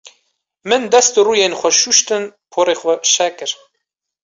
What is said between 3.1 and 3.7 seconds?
şeh kir.